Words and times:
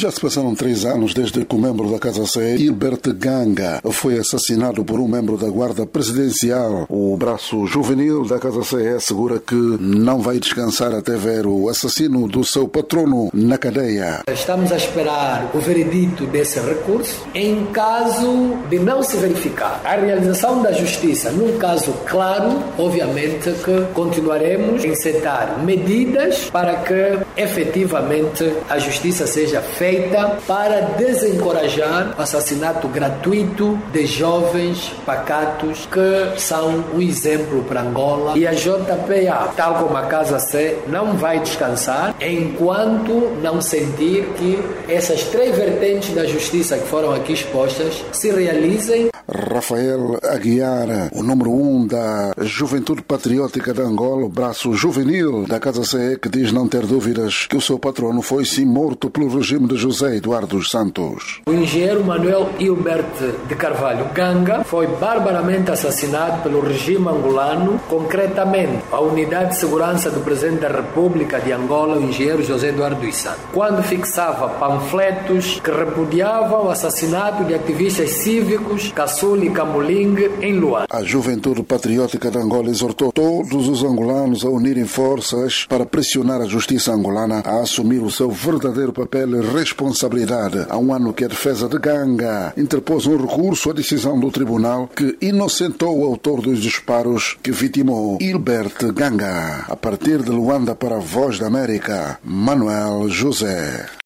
Já 0.00 0.10
se 0.10 0.18
passaram 0.18 0.54
três 0.54 0.86
anos 0.86 1.12
desde 1.12 1.44
que 1.44 1.54
o 1.54 1.58
membro 1.58 1.90
da 1.90 1.98
Casa 1.98 2.24
C, 2.24 2.56
Hilbert 2.56 3.02
Ganga, 3.16 3.82
foi 3.92 4.18
assassinado 4.18 4.82
por 4.82 4.98
um 4.98 5.06
membro 5.06 5.36
da 5.36 5.46
Guarda 5.50 5.84
Presidencial. 5.84 6.86
O 6.88 7.14
braço 7.18 7.66
juvenil 7.66 8.24
da 8.24 8.38
Casa 8.38 8.64
C 8.64 8.94
assegura 8.96 9.38
que 9.38 9.54
não 9.54 10.20
vai 10.20 10.38
descansar 10.38 10.94
até 10.94 11.18
ver 11.18 11.46
o 11.46 11.68
assassino 11.68 12.26
do 12.26 12.42
seu 12.42 12.66
patrono 12.66 13.28
na 13.34 13.58
cadeia. 13.58 14.22
Estamos 14.32 14.72
a 14.72 14.76
esperar 14.78 15.50
o 15.52 15.58
veredito 15.58 16.24
desse 16.24 16.58
recurso. 16.60 17.26
Em 17.34 17.66
caso 17.66 18.56
de 18.70 18.78
não 18.78 19.02
se 19.02 19.18
verificar 19.18 19.82
a 19.84 19.96
realização 19.96 20.62
da 20.62 20.72
justiça 20.72 21.30
num 21.30 21.58
caso 21.58 21.92
claro, 22.06 22.62
obviamente 22.78 23.52
que 23.62 23.92
continuaremos 23.92 24.82
a 24.82 24.86
incitar 24.86 25.62
medidas 25.62 26.48
para 26.50 26.76
que 26.76 27.18
efetivamente 27.36 28.50
a 28.66 28.78
justiça 28.78 29.26
seja 29.26 29.60
feita 29.60 29.89
para 30.46 30.80
desencorajar 30.96 32.14
o 32.18 32.22
assassinato 32.22 32.88
gratuito 32.88 33.78
de 33.92 34.06
jovens 34.06 34.92
pacatos 35.04 35.86
que 35.86 36.40
são 36.40 36.84
um 36.94 37.00
exemplo 37.00 37.62
para 37.64 37.82
Angola. 37.82 38.36
E 38.36 38.46
a 38.46 38.52
JPA, 38.52 39.52
tal 39.56 39.74
como 39.74 39.96
a 39.96 40.02
Casa 40.02 40.38
C, 40.38 40.78
não 40.86 41.16
vai 41.16 41.40
descansar 41.40 42.14
enquanto 42.20 43.36
não 43.42 43.60
sentir 43.60 44.24
que 44.36 44.58
essas 44.88 45.24
três 45.24 45.56
vertentes 45.56 46.14
da 46.14 46.26
justiça 46.26 46.76
que 46.76 46.86
foram 46.86 47.12
aqui 47.12 47.32
expostas 47.32 48.04
se 48.12 48.30
realizem. 48.30 49.10
Rafael 49.28 50.18
Aguiar, 50.22 51.10
o 51.14 51.22
número 51.22 51.50
um 51.50 51.86
da 51.86 52.32
Juventude 52.38 53.02
Patriótica 53.02 53.72
de 53.72 53.80
Angola, 53.80 54.24
o 54.24 54.28
braço 54.28 54.72
juvenil 54.74 55.46
da 55.46 55.58
Casa 55.58 55.84
C, 55.84 56.18
que 56.20 56.28
diz 56.28 56.52
não 56.52 56.68
ter 56.68 56.86
dúvidas 56.86 57.46
que 57.46 57.56
o 57.56 57.60
seu 57.60 57.78
patrono 57.78 58.22
foi 58.22 58.44
sim 58.44 58.64
morto 58.64 59.10
pelo 59.10 59.28
regime 59.28 59.66
de 59.68 59.76
José 59.76 60.16
Eduardo 60.16 60.50
dos 60.50 60.68
Santos. 60.68 61.40
O 61.46 61.52
engenheiro 61.52 62.04
Manuel 62.04 62.50
Hilbert 62.58 63.04
de 63.48 63.54
Carvalho 63.54 64.06
Ganga 64.12 64.64
foi 64.64 64.86
barbaramente 64.86 65.70
assassinado 65.70 66.42
pelo 66.42 66.60
regime 66.60 67.08
angolano, 67.08 67.80
concretamente 67.88 68.82
a 68.90 69.00
Unidade 69.00 69.50
de 69.50 69.58
Segurança 69.58 70.10
do 70.10 70.20
Presidente 70.20 70.60
da 70.60 70.68
República 70.68 71.40
de 71.40 71.52
Angola, 71.52 71.98
o 71.98 72.02
engenheiro 72.02 72.42
José 72.42 72.68
Eduardo 72.68 73.00
Santos, 73.12 73.40
quando 73.52 73.82
fixava 73.82 74.48
panfletos 74.48 75.60
que 75.60 75.70
repudiavam 75.70 76.66
o 76.66 76.70
assassinato 76.70 77.44
de 77.44 77.54
ativistas 77.54 78.10
cívicos 78.10 78.92
Camuling 79.52 80.16
em 80.40 80.54
Luanda. 80.58 80.86
A 80.88 81.02
Juventude 81.02 81.62
Patriótica 81.62 82.30
de 82.30 82.38
Angola 82.38 82.70
exortou 82.70 83.12
todos 83.12 83.68
os 83.68 83.82
angolanos 83.82 84.44
a 84.44 84.48
unirem 84.48 84.86
forças 84.86 85.66
para 85.68 85.84
pressionar 85.84 86.40
a 86.40 86.46
justiça 86.46 86.92
angolana 86.92 87.42
a 87.44 87.60
assumir 87.60 87.98
o 87.98 88.10
seu 88.10 88.30
verdadeiro 88.30 88.92
papel 88.92 89.36
e 89.36 89.40
responsabilidade. 89.40 90.64
Há 90.68 90.78
um 90.78 90.94
ano 90.94 91.12
que 91.12 91.24
a 91.24 91.28
defesa 91.28 91.68
de 91.68 91.78
Ganga 91.78 92.52
interpôs 92.56 93.06
um 93.06 93.16
recurso 93.16 93.70
à 93.70 93.72
decisão 93.72 94.18
do 94.18 94.30
tribunal 94.30 94.88
que 94.88 95.16
inocentou 95.20 95.98
o 95.98 96.04
autor 96.04 96.40
dos 96.40 96.60
disparos 96.60 97.36
que 97.42 97.50
vitimou 97.50 98.16
Hilbert 98.20 98.92
Ganga. 98.94 99.64
A 99.68 99.76
partir 99.76 100.22
de 100.22 100.30
Luanda 100.30 100.74
para 100.74 100.96
a 100.96 101.00
Voz 101.00 101.38
da 101.38 101.48
América, 101.48 102.18
Manuel 102.24 103.08
José. 103.08 103.90